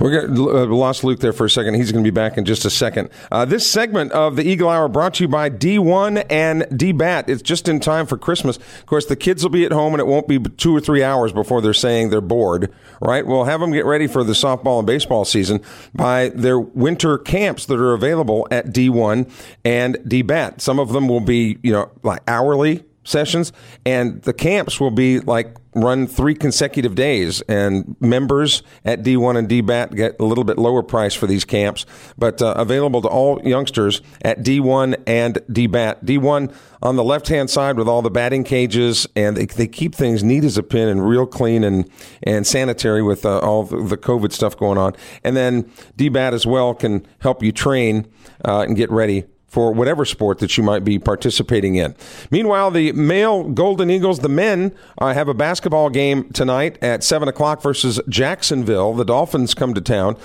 [0.02, 1.74] We got uh, lost Luke there for a second.
[1.74, 3.08] He's going to be back in just a second.
[3.30, 7.28] Uh, this segment of the Eagle Hour brought to you by D1 and DBAT.
[7.28, 8.56] It's just in time for Christmas.
[8.56, 11.04] Of course, the kids will be at home, and it won't be two or three
[11.04, 12.72] hours before they're saying they're bored.
[13.00, 13.24] Right?
[13.24, 15.60] We'll have them get ready for the softball and baseball season
[15.94, 19.30] by their winter camps that are available at D1
[19.64, 20.60] and DBAT.
[20.60, 23.52] Some of them will be, you know, like hourly sessions,
[23.86, 27.40] and the camps will be like run three consecutive days.
[27.42, 31.86] And members at D1 and DBAT get a little bit lower price for these camps,
[32.18, 36.04] but uh, available to all youngsters at D1 and DBAT.
[36.04, 39.94] D1 on the left hand side with all the batting cages, and they, they keep
[39.94, 41.88] things neat as a pin and real clean and,
[42.22, 44.94] and sanitary with uh, all the COVID stuff going on.
[45.24, 45.64] And then
[45.96, 48.06] DBAT as well can help you train
[48.44, 51.94] uh, and get ready for whatever sport that you might be participating in.
[52.30, 57.28] Meanwhile, the male Golden Eagles, the men, uh, have a basketball game tonight at 7
[57.28, 58.94] o'clock versus Jacksonville.
[58.94, 60.16] The Dolphins come to town.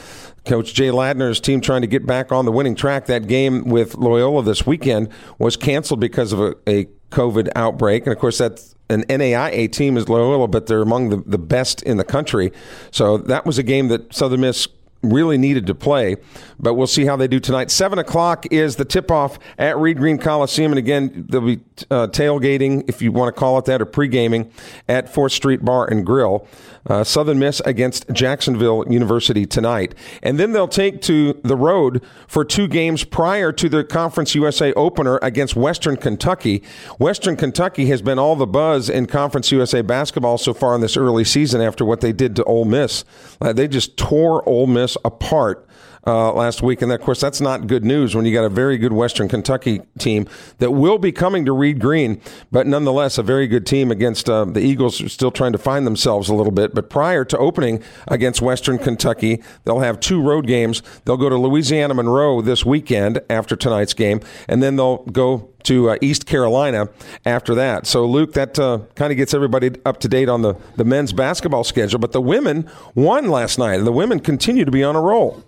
[0.45, 3.07] Coach Jay Ladner's team trying to get back on the winning track.
[3.07, 8.05] That game with Loyola this weekend was canceled because of a, a COVID outbreak.
[8.05, 11.83] And of course, that's an NAIA team is Loyola, but they're among the, the best
[11.83, 12.53] in the country.
[12.91, 14.69] So that was a game that Southern Miss
[15.11, 16.15] really needed to play,
[16.59, 17.71] but we'll see how they do tonight.
[17.71, 22.07] Seven o'clock is the tip off at Reed Green Coliseum, and again there'll be uh,
[22.07, 24.51] tailgating, if you want to call it that, or pre gaming
[24.87, 26.47] at Fourth Street Bar and Grill.
[26.85, 29.93] Uh, Southern Miss against Jacksonville University tonight,
[30.23, 34.71] and then they'll take to the road for two games prior to the Conference USA
[34.73, 36.63] opener against Western Kentucky.
[36.97, 40.95] Western Kentucky has been all the buzz in Conference USA basketball so far in this
[40.95, 43.03] early season after what they did to Ole Miss.
[43.41, 45.66] Uh, they just tore Ole Miss apart
[46.07, 46.81] uh, last week.
[46.81, 49.81] And of course, that's not good news when you got a very good Western Kentucky
[49.99, 50.27] team
[50.59, 54.45] that will be coming to Reed Green, but nonetheless, a very good team against uh,
[54.45, 56.73] the Eagles are still trying to find themselves a little bit.
[56.73, 60.81] But prior to opening against Western Kentucky, they'll have two road games.
[61.03, 65.89] They'll go to Louisiana Monroe this weekend after tonight's game, and then they'll go to
[65.89, 66.87] uh, East Carolina
[67.25, 67.85] after that.
[67.85, 71.11] So, Luke, that uh, kind of gets everybody up to date on the, the men's
[71.11, 71.99] basketball schedule.
[71.99, 75.43] But the women won last night, and the women continue to be on a roll.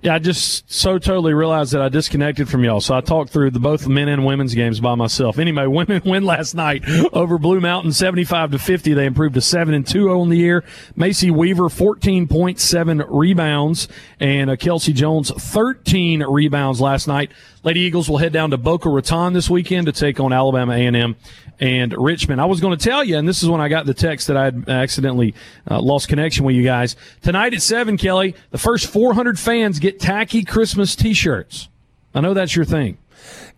[0.00, 2.80] Yeah, I just so totally realized that I disconnected from y'all.
[2.80, 5.40] So I talked through the both men and women's games by myself.
[5.40, 8.94] Anyway, women win last night over Blue Mountain, seventy-five to fifty.
[8.94, 10.62] They improved to seven and two on the year.
[10.94, 13.88] Macy Weaver, fourteen point seven rebounds,
[14.20, 17.32] and uh, Kelsey Jones, thirteen rebounds last night.
[17.64, 21.16] Lady Eagles will head down to Boca Raton this weekend to take on Alabama A&M
[21.60, 22.40] and Richmond.
[22.40, 24.36] I was going to tell you, and this is when I got the text that
[24.36, 25.34] I had accidentally
[25.70, 26.96] uh, lost connection with you guys.
[27.22, 31.68] Tonight at 7, Kelly, the first 400 fans get tacky Christmas t-shirts.
[32.14, 32.98] I know that's your thing.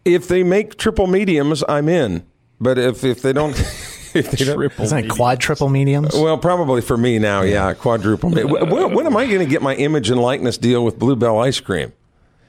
[0.05, 2.25] If they make triple mediums, I'm in.
[2.61, 3.51] But if, if they don't...
[4.15, 6.15] if they don't Isn't it quad triple mediums?
[6.15, 8.31] Well, probably for me now, yeah, quadruple.
[8.31, 11.39] when, when am I going to get my image and likeness deal with Blue Bell
[11.39, 11.93] ice cream?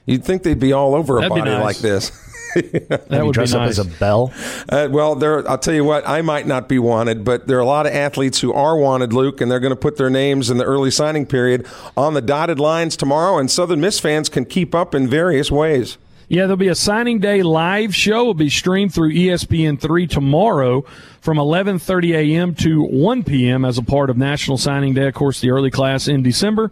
[0.06, 1.62] You'd think they'd be all over a That'd body nice.
[1.62, 2.10] like this.
[3.08, 4.32] that would dress up as a bell.
[4.68, 5.48] Uh, well, there.
[5.48, 6.06] I'll tell you what.
[6.06, 9.12] I might not be wanted, but there are a lot of athletes who are wanted,
[9.12, 12.22] Luke, and they're going to put their names in the early signing period on the
[12.22, 13.38] dotted lines tomorrow.
[13.38, 15.98] And Southern Miss fans can keep up in various ways.
[16.32, 18.24] Yeah, there'll be a signing day live show.
[18.24, 20.80] Will be streamed through ESPN3 tomorrow
[21.20, 22.54] from 11:30 a.m.
[22.54, 23.66] to 1 p.m.
[23.66, 25.08] as a part of National Signing Day.
[25.08, 26.70] Of course, the early class in December.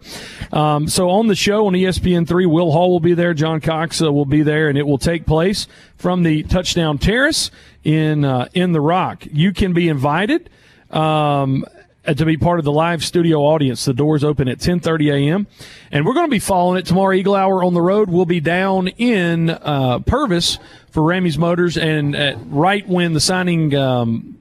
[0.51, 4.11] Um, so on the show on ESPN3, Will Hall will be there, John Cox uh,
[4.11, 7.51] will be there, and it will take place from the Touchdown Terrace
[7.83, 9.27] in uh, in the Rock.
[9.31, 10.49] You can be invited.
[10.89, 11.65] Um,
[12.05, 13.85] to be part of the live studio audience.
[13.85, 15.47] The doors open at 10:30 a.m.
[15.91, 17.13] and we're going to be following it tomorrow.
[17.13, 18.09] Eagle Hour on the road.
[18.09, 20.57] We'll be down in uh, Purvis
[20.89, 23.75] for Ramey's Motors, and at, right when the signing.
[23.75, 24.37] Um,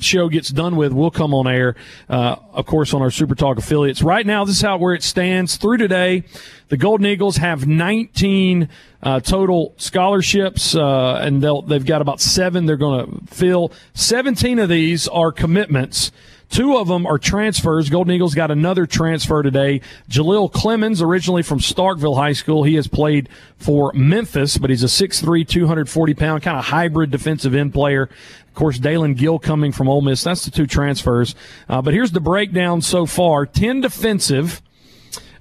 [0.00, 1.76] show gets done with, we'll come on air,
[2.10, 4.02] uh, of course, on our Super Talk affiliates.
[4.02, 6.24] Right now, this is how where it stands through today.
[6.68, 8.68] The Golden Eagles have 19
[9.02, 13.72] uh, total scholarships, uh, and they've got about seven they're going to fill.
[13.94, 16.10] 17 of these are commitments.
[16.50, 17.90] Two of them are transfers.
[17.90, 19.80] Golden Eagles got another transfer today.
[20.08, 22.64] Jalil Clemens, originally from Starkville High School.
[22.64, 27.54] He has played for Memphis, but he's a 6'3", 240 pound kind of hybrid defensive
[27.54, 28.02] end player.
[28.02, 30.22] Of course, Dalen Gill coming from Ole Miss.
[30.22, 31.34] That's the two transfers.
[31.68, 33.46] Uh, but here's the breakdown so far.
[33.46, 34.62] 10 defensive.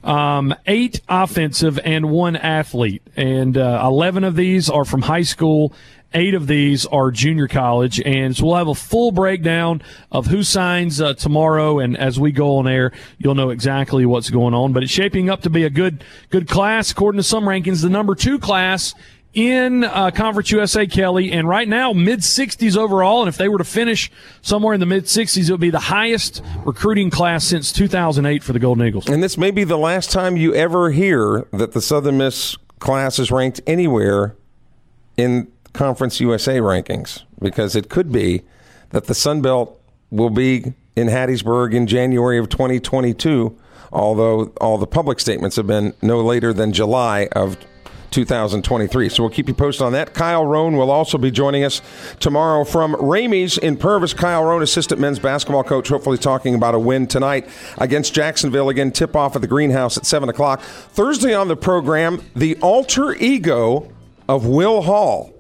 [0.04, 5.74] Um, eight offensive and one athlete, and uh, eleven of these are from high school.
[6.16, 9.82] Eight of these are junior college, and so we'll have a full breakdown
[10.12, 11.80] of who signs uh, tomorrow.
[11.80, 14.74] And as we go on air, you'll know exactly what's going on.
[14.74, 17.82] But it's shaping up to be a good good class, according to some rankings.
[17.82, 18.94] The number two class
[19.34, 23.22] in uh, Conference USA, Kelly, and right now mid 60s overall.
[23.22, 24.12] And if they were to finish
[24.42, 28.54] somewhere in the mid 60s, it would be the highest recruiting class since 2008 for
[28.54, 29.08] the Golden Eagles.
[29.10, 33.18] And this may be the last time you ever hear that the Southern Miss class
[33.18, 34.36] is ranked anywhere
[35.18, 38.42] in Conference USA rankings, because it could be
[38.92, 39.80] that the Sun Belt
[40.12, 43.58] will be in Hattiesburg in January of 2022.
[43.92, 47.58] Although all the public statements have been no later than July of
[48.14, 49.10] 2023.
[49.10, 50.14] So we'll keep you posted on that.
[50.14, 51.82] Kyle Roane will also be joining us
[52.20, 54.14] tomorrow from Ramey's in Purvis.
[54.14, 57.50] Kyle Roane, assistant men's basketball coach, hopefully talking about a win tonight
[57.80, 58.70] against Jacksonville.
[58.70, 60.62] Again, tip off at the greenhouse at 7 o'clock.
[60.62, 63.92] Thursday on the program, the alter ego
[64.30, 65.34] of Will Hall.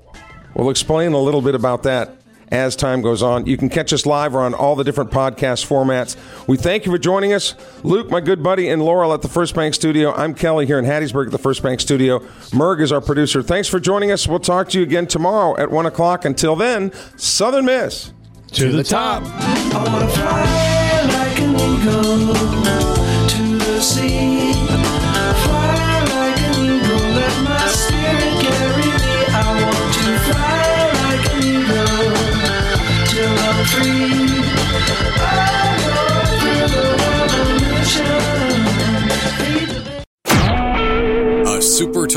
[0.55, 2.22] We'll explain a little bit about that
[2.53, 3.47] as time goes on.
[3.47, 6.15] You can catch us live or on all the different podcast formats.
[6.47, 7.55] We thank you for joining us.
[7.83, 10.13] Luke, my good buddy, and Laurel at the First Bank Studio.
[10.13, 12.19] I'm Kelly here in Hattiesburg at the First Bank Studio.
[12.51, 13.41] Merg is our producer.
[13.41, 14.27] Thanks for joining us.
[14.27, 16.25] We'll talk to you again tomorrow at 1 o'clock.
[16.25, 18.13] Until then, Southern Miss.
[18.49, 19.23] To, to the, top.
[19.23, 19.27] A